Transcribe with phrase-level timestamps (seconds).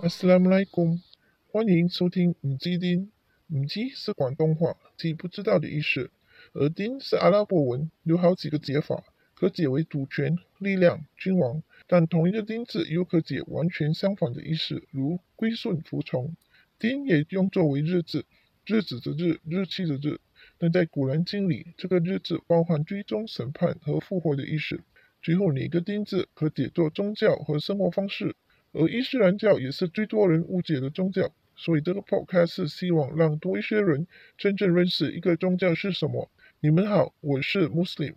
[0.00, 1.02] 阿斯拉姆莱贡，
[1.50, 3.10] 欢迎收听五基丁。
[3.48, 6.12] 五基是广东话，即不知道的意思。
[6.52, 9.02] 而丁是阿拉伯文，有好几个解法，
[9.34, 11.64] 可解为主权、力量、君王。
[11.88, 16.36] 但同一个丁字又可解完全相反的意思，如归顺、服从。
[16.78, 18.24] 丁也用作为日子，
[18.66, 20.20] 日子的日，日期的日。
[20.58, 24.80] 但在古兰经里，这个日子包含追踪、审判和复活的意思。
[25.20, 28.36] 最后，哪个丁字可解作宗教和生活方式？
[28.78, 36.30] 而伊斯兰教也是最多人误解的宗教，所以这个 podcast 是希望让多一些人真正认识一个宗教是什么。
[36.60, 38.14] 你们好，我是 Muslim。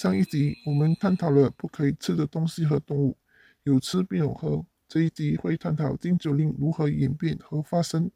[0.00, 3.16] 上一集我们探讨了不可以吃的东西和动物，
[3.64, 4.64] 有吃必有喝。
[4.86, 8.08] 这一集会探讨禁酒令如何演变和发生。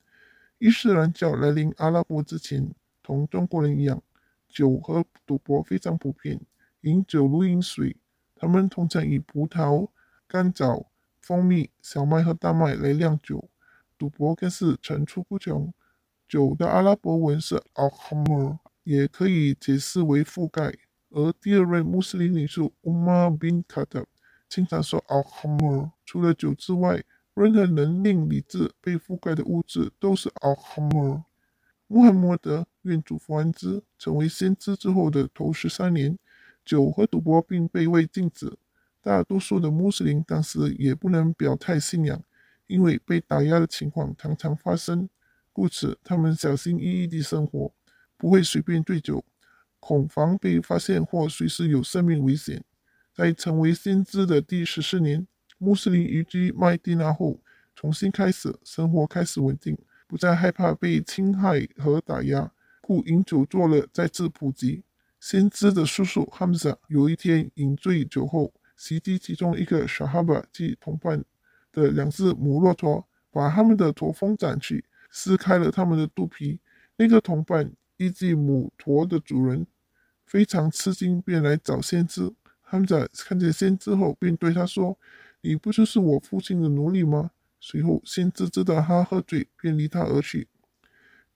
[0.59, 2.73] 伊斯兰教来临阿拉伯之前，
[3.03, 4.01] 同中国人一样，
[4.49, 6.41] 酒和赌博非常普遍。
[6.83, 7.97] 饮酒如饮水，
[8.35, 9.89] 他们通常以葡萄、
[10.27, 10.87] 甘枣、
[11.21, 13.49] 蜂蜜、小麦和大麦来酿酒。
[13.99, 15.73] 赌博更是层出不穷。
[16.27, 20.73] 酒的阿拉伯文是 al-khamr，也可以解释为覆盖。
[21.11, 24.07] 而第二位穆斯林领袖 Umar bin Khattab
[24.49, 25.91] 经常说 al-khamr。
[26.07, 27.03] 除了酒之外，
[27.35, 31.25] 任何能令理智被覆盖的物质都是 al-khamr。
[31.89, 36.17] 穆罕默德愿主福安之成为先知之后的头十三年。
[36.65, 38.57] 酒和赌博并被未禁止，
[39.01, 42.23] 大多数的穆斯林当时也不能表态信仰，
[42.67, 45.09] 因为被打压的情况常常发生，
[45.53, 47.73] 故此他们小心翼翼地生活，
[48.17, 49.25] 不会随便醉酒，
[49.81, 52.63] 恐防被发现或随时有生命危险。
[53.13, 55.27] 在成为先知的第十四年，
[55.59, 57.41] 穆斯林移居麦地那后，
[57.75, 64.85] 重新开始生活，开始稳定，不再害怕被侵害和打压，故饮酒作乐再次普及。
[65.21, 71.23] 先知的叔叔哈姆扎有一天饮醉酒后，袭击其中一个小哈巴即同伴
[71.71, 76.59] 的两只母骆驼，把他们的驼峰斩去，撕开了他们的肚皮。
[76.97, 79.67] 那个同伴依据母驼的主人
[80.25, 82.33] 非常吃惊，便来找先知。
[82.63, 84.99] 哈姆扎看见先知后，便对他说
[85.43, 87.31] ：“你不就是我父亲的奴隶吗？”
[87.61, 90.49] 随后，先知知道他喝醉，便离他而去。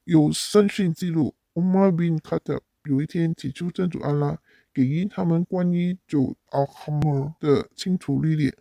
[0.04, 2.60] 有声讯记录，Umar bin Khattab。
[2.84, 4.38] 有一天，起初真主安拉
[4.72, 8.54] 给予他们关于酒 al-khamr 的清楚历练，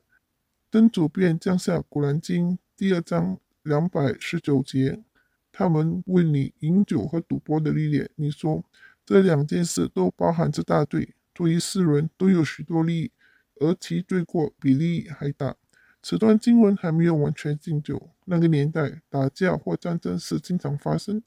[0.71, 5.03] 真主便降下《古兰经》第二章两百十九节。
[5.51, 8.63] 他们问你饮酒和赌博的历练，你说
[9.05, 13.11] 这两件事都包含着大罪，作为世人都有许多利益，
[13.59, 15.57] 而其罪过比利益还大。
[16.01, 21.21] 此段经文还没有完全禁酒，那个年代打架或战争是经常发生。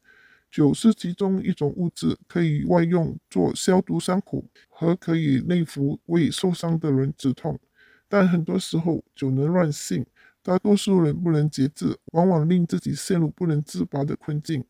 [0.56, 7.60] 酒是其中一种物质，可以外用做消毒伤口，和可以内服为受伤的人止痛。
[8.08, 10.06] 但很多时候酒能乱性，
[10.42, 14.64] 大多数人不能节制，往往令自己陷入不能自拔的困境。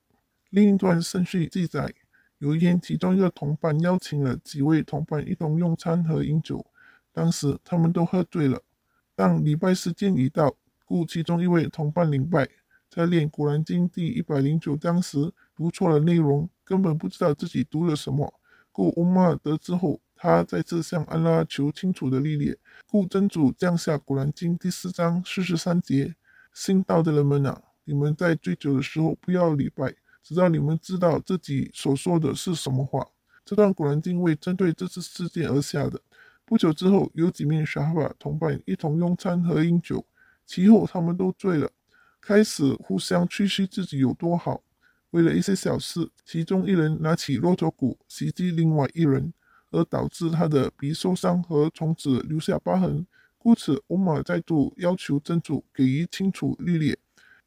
[0.50, 1.94] 另一段顺序记载，
[2.38, 6.66] 有一天，其中一个同伴邀请了几位同伴一同用餐和饮酒，
[7.12, 8.60] 当时他们都喝醉了。
[9.14, 10.52] 当礼拜时间已到，
[10.84, 12.48] 故其中一位同伴领拜，
[12.96, 15.30] 在念《古兰经》第一百零九章时。
[15.54, 18.32] 读错了内容，根本不知道自己读了什么。
[18.72, 22.56] 故乌马尔得知后，他再次向安拉求清楚的历练。
[22.86, 26.14] 故真主降下《古兰经》第四章四十三节
[26.54, 33.06] ：“信道的人们啊，你们在醉酒的时候不要礼拜，直到你们知道自己所说的是什么话。”
[33.44, 36.00] 这段《古兰经》为针对这次事件而下的。
[36.46, 40.02] 不久之后，有几名沙哈巴同伴一同用餐和饮酒，
[40.46, 41.70] 其后他们都醉了，
[42.26, 44.60] 开始互相吹嘘自己有多好。
[45.10, 49.32] 为了一些小事，其中一人拿起骆驼骨袭击另外一人，
[49.70, 53.06] 而导致他的鼻受伤和从此留下疤痕。
[53.38, 56.98] 故此，欧玛再度要求真主给予清楚律例。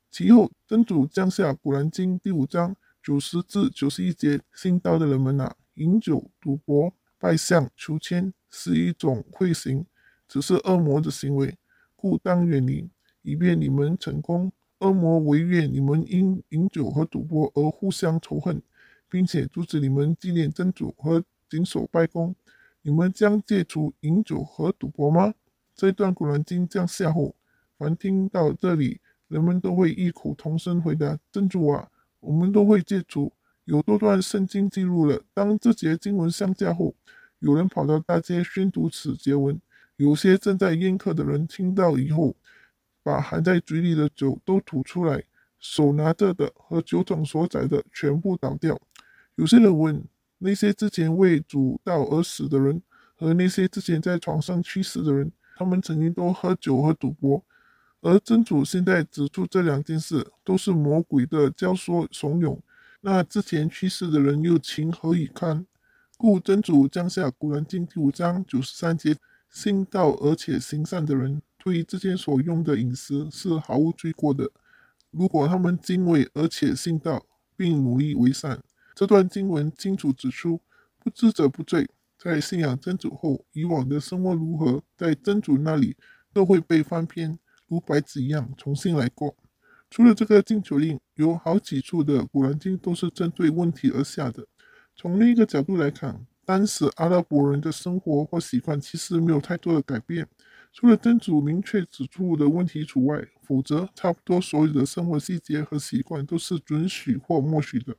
[0.09, 2.73] 其后，真主降下《古兰经》第五章
[3.03, 9.85] 九十至九十一节：“信道的人们啊，饮酒、赌博、拜相、求签是一种会行，
[10.25, 11.57] 只是恶魔的行为，
[11.97, 12.89] 故当远离，
[13.23, 14.49] 以便你们成功。”
[14.79, 18.61] 恶魔违愿你们因饮酒和赌博而互相仇恨，
[19.09, 22.35] 并且阻止你们纪念真主和谨守拜功。
[22.81, 25.33] 你们将戒除饮酒和赌博吗？
[25.75, 27.35] 这段古兰经降下后，
[27.77, 31.89] 凡听到这里，人们都会异口同声回答：“真主啊，
[32.21, 33.33] 我们都会戒除。”
[33.65, 36.95] 有多段圣经记录了，当这节经文上架后，
[37.39, 39.59] 有人跑到大街宣读此节文，
[39.97, 42.35] 有些正在宴客的人听到以后。
[43.03, 45.23] 把含在嘴里的酒都吐出来，
[45.59, 48.79] 手拿着的和酒桶所载的全部倒掉。
[49.35, 50.03] 有些人问：
[50.37, 52.81] 那些之前为主道而死的人，
[53.15, 57.43] 和那些之前在床上去世的人，他们曾经都喝酒和赌博。
[58.01, 62.57] 而真主现在指出这两件事都是魔鬼的教唆怂恿，
[63.01, 65.65] 那之前去世的人又情何以堪？
[66.17, 69.15] 故真主降下《古兰经》第五章九十三节：
[69.49, 74.49] 信道而且行善的人，对于之前所用的饮食是毫无罪过的。
[75.11, 77.25] 如果他们敬畏而且信道，
[77.57, 78.61] 并努力为善，
[78.93, 80.61] 这段经文清楚指出，
[80.99, 81.89] 不知者不罪。
[82.17, 85.95] 在信仰真主后，以往的生活如何，在真主那里
[86.33, 87.39] 都会被翻篇。
[87.67, 89.35] 如白纸一样重新来过。
[89.89, 94.45] 除了这个禁酒令，有好几处的古兰经都是针对问题而下的。
[94.95, 100.27] 从另一个角度来看，当时阿拉伯人的生活或习惯其实没有太多的改变，
[100.73, 107.95] 除了真主明确指出的问题除外，否则差不多所有的生活细节和习惯都是准许或默许的。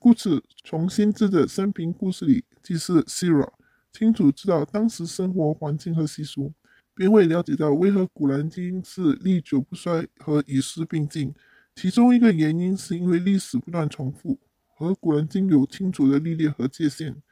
[0.00, 3.48] 故此，从先知的生平故事里，即是 Sira，
[3.92, 6.52] 清楚知道当时生活环境和习俗。
[6.96, 11.32] 便会了解到为何《古兰经》是历久不衰和与时并进。
[11.76, 17.22] 其中一个原因是因为历史不断重复，和《古兰经》有清楚的历练和界限。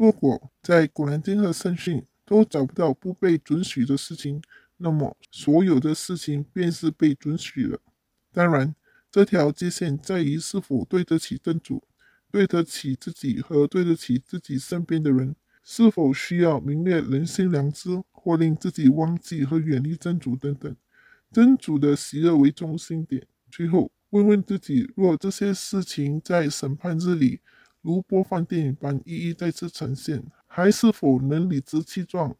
[0.00, 4.40] 如果在《古兰经》和圣训都找不到不被准许的事情，
[4.78, 7.78] 那么所有的事情便是被准许了。
[8.32, 8.74] 当然，
[9.10, 11.82] 这条界限在于是否对得起真主，
[12.32, 18.02] 对得起自己和对得起自己身边的人，是否需要泯灭人心良知。
[18.22, 20.76] 或令自己忘记和远离真主等等，
[21.32, 23.26] 真主的喜恶为中心点。
[23.50, 27.40] 最后问问自己：若这些事情在审判日里
[27.82, 32.36] 如播放电影般一一再次呈现，还是否能理直气壮？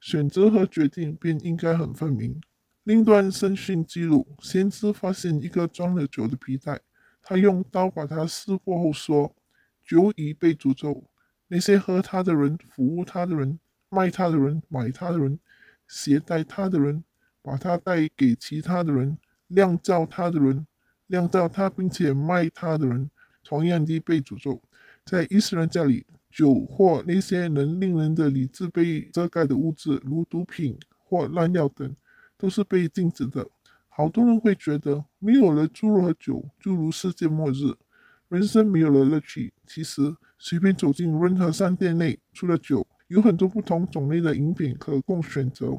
[0.00, 2.40] 选择和决定便应该很分明。
[2.82, 6.80] 另一段声讯记录，先知发现一个装了酒的皮带，
[7.22, 9.34] 他用刀把它撕破后说
[9.86, 11.04] ：“酒已被诅咒，
[11.46, 13.58] 那些喝他的人，服务他的人。”
[13.94, 15.38] 卖他的人，买他的人，
[15.86, 17.04] 携带他的人，
[17.42, 19.18] 把他带给其他的人，
[19.48, 20.66] 酿造他的人，
[21.08, 23.10] 酿造他并且卖他的人，
[23.44, 24.62] 同样的被诅咒。
[25.04, 31.94] 在伊斯兰教里，酒或那些能令人的理智被遮盖的物质，如毒品或滥药等，
[32.36, 33.46] 都是被禁止的。
[33.88, 37.74] 好多人会觉得，没有了猪肉和酒，就如世界末日，
[38.28, 39.52] 人生没有了乐趣。
[39.66, 42.86] 其实，随便走进任何商店内，除了酒。
[43.08, 45.78] 有很多不同种类的饮品可供选择，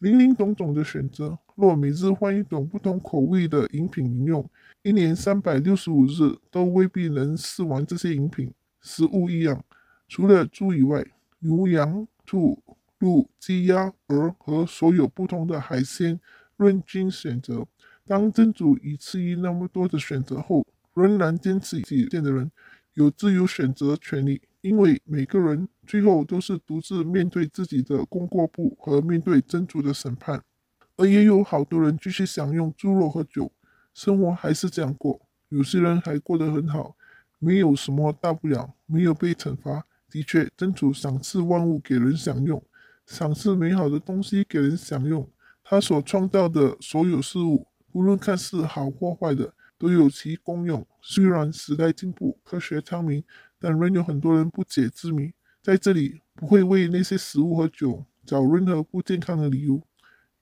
[0.00, 1.38] 林林总总的选择。
[1.54, 4.48] 若每日换一种不同口味的饮品饮用，
[4.82, 8.52] 一年三百六十五日都未必能试完这些饮品。
[8.80, 9.64] 食物一样，
[10.08, 11.04] 除了猪以外，
[11.38, 12.62] 牛、羊、兔、
[12.98, 16.20] 鹿、鸡、鸭、鹅和所有不同的海鲜，
[16.56, 17.66] 任君选择。
[18.06, 22.50] 当真主已赐予那么多的选择后，仍然坚持己见的人，
[22.94, 24.42] 有自由选择权利。
[24.60, 30.42] 因为每个人最后都是独自面对自己的功过簿和面对真主的审判，
[30.96, 33.50] 而也有好多人继续享用猪肉和酒，
[33.92, 35.20] 生活还是这样过。
[35.48, 36.96] 有些人还过得很好，
[37.38, 39.84] 没有什么大不了，没有被惩罚。
[40.10, 42.62] 的确，真主赏赐万物给人享用，
[43.06, 45.28] 赏赐美好的东西给人享用。
[45.62, 50.86] 他所创造的所有事物，无论看似好或坏的，都有其功用。
[51.00, 53.24] 虽然时代进步，科学昌明。
[53.56, 55.32] 但仍有很多人不解之谜，
[55.62, 59.80] 在这里不会为那些食物和酒找任何不健康的理由，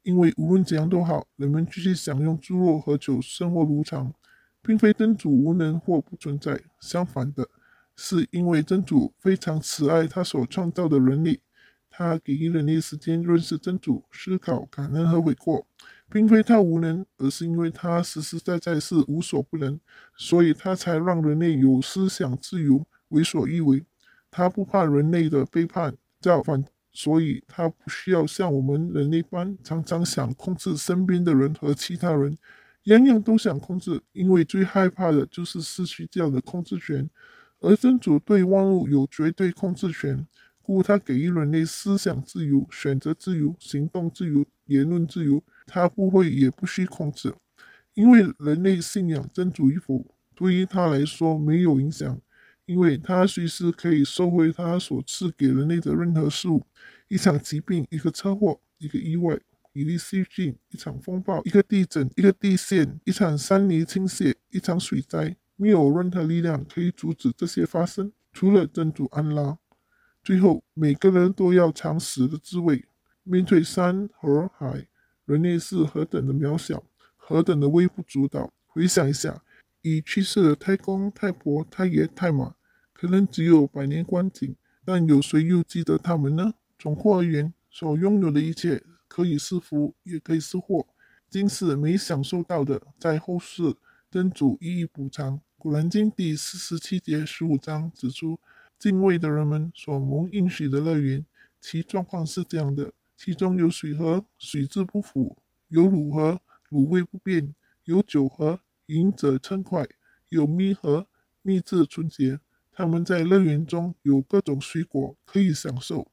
[0.02, 4.12] 因为无论怎样都好，人们继续享用猪肉和酒，生活如常，
[4.61, 7.49] 并非真主无能或不存在，相反的，
[7.97, 11.40] 是因为真主非常慈爱他所创造的人类，
[11.88, 15.66] 他给予人类时间认识真主、思考、感恩和悔过，
[16.11, 19.78] 并非他无能，而是因为他实实在在是无所不能，
[20.16, 22.85] 所以他才让人类有思想自由。
[23.09, 23.85] 为所欲为，
[24.30, 32.37] 他不怕人类的背叛造反，所以他不需要像我们人类般常常想控制身边的人和其他人，
[32.84, 37.08] 样样都想控制，因为最害怕的就是失去这样的控制权。
[37.61, 40.26] 而真主对万物有绝对控制权，
[40.61, 47.32] 故他给予人类思想自由、选择自由、行动自由、言论自由，他不会也不需控制，
[47.94, 52.20] 因为人类信仰真主与否，对于他来说没有影响。
[52.73, 56.67] 因为他随时可以收回他所赐给人类的任何事物，
[57.09, 59.38] 一场疾病、一个车祸、一个意外、
[59.75, 69.59] 一粒细菌、一场风暴、一个地震、一个地陷、一场山泥倾泻、一场水灾，没有任何力量可以阻止这些发生，除了真主安拉。
[70.25, 72.87] 最后，每个人都要尝死的滋味。
[73.23, 74.87] 面对山和海，
[75.26, 76.83] 人类是何等的渺小，
[77.19, 78.50] 何等的微不足道。
[78.67, 79.43] 回想一下。
[79.85, 82.55] 已去世的太公、太婆、太爷、太妈，
[83.02, 84.54] 可能只有百年光景，
[84.85, 86.54] 但有谁又记得他们呢？
[86.78, 90.87] 总括而言，所拥有的一切可以是福，也可以是祸。
[91.28, 93.75] 今世没享受到的，在后世
[94.09, 95.40] 真主一一补偿。
[95.59, 98.38] 古兰经第四十七节十五章指出，
[98.78, 101.26] 敬畏的人们所蒙应许的乐园，
[101.61, 109.87] 其状况是这样的：其中有水河，水质不腐；有乳河，乳味不变；有酒河，饮者称快；
[110.28, 111.09] 有蜜河，
[111.42, 112.38] 蜜质纯洁。
[112.73, 116.09] 他们在乐园中有各种水果可以享受，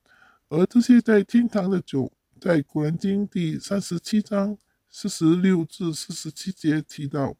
[0.50, 4.58] 而这些在天堂的酒，在古兰经第三十七章。
[4.92, 7.36] 四十六至四十七节提到，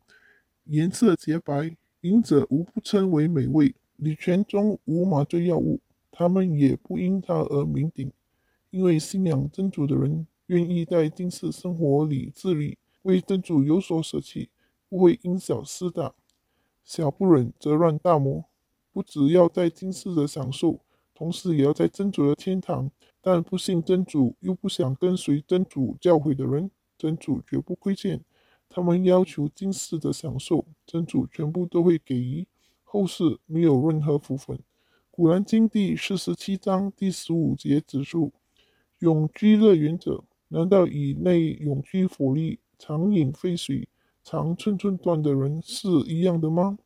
[0.66, 3.74] 颜色洁白，饮者无不称为美味。
[3.96, 8.12] 礼泉中无麻醉药物，他们也不因它而酩酊，
[8.70, 14.50] 因为信仰真主的人愿意在今世生活里自律，为真主有所舍弃，
[14.88, 16.14] 不会因小失大。
[16.84, 18.46] 小不忍则乱大谋，
[19.00, 20.78] 不只要在今世的享受，
[21.16, 22.92] 同时也要在真主的天堂。
[23.22, 26.70] 但不信真主又不想跟随真主教诲的人。
[26.98, 28.20] 真主绝不亏欠，
[28.68, 32.46] 他们要求今世的享受，真主全部都会给予，
[32.84, 34.60] 后世没有任何福分。
[35.10, 38.34] 古兰经第四十七章第十五节指出：
[39.00, 43.88] 永居乐园者，难道与内永居火力、常饮沸水、
[44.26, 46.78] 常寸寸断的人是一样的吗？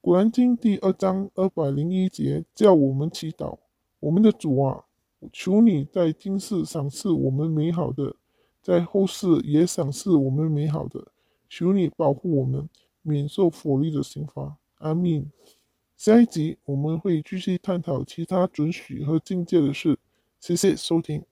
[0.00, 3.58] 古兰经第二章二百零一节叫我们祈祷：
[3.98, 4.84] 我们的主啊，
[5.32, 8.14] 求你在今世赏赐我们美好的。
[8.62, 11.08] 在后世也赏赐我们美好的，
[11.48, 12.68] 求你保护我们，
[13.02, 14.56] 免受佛力的刑罚。
[14.78, 15.26] 阿弥。
[15.96, 19.98] 下一集我们会继续探讨其他准许和境界的事。
[20.38, 21.24] 谢谢收听。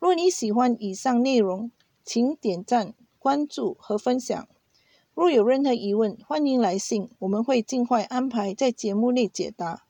[0.00, 1.70] 若你喜欢以上内容，
[2.04, 4.48] 请点赞、关注和分享。
[5.14, 9.84] 若有任何疑问，欢迎来信，我们会尽快安排在节目内解答，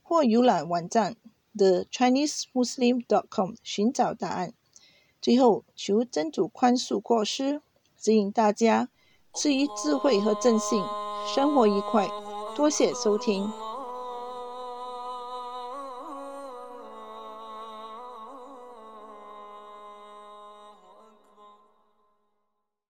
[0.00, 1.16] 或浏览网站
[1.56, 4.54] thechinesemuslim.com 寻找答案。
[5.20, 7.60] 最后，求真主宽恕过失，
[7.98, 8.88] 指引大家
[9.34, 10.80] 赐予智慧和正信，
[11.34, 12.08] 生活愉快。
[12.54, 13.69] 多谢收听。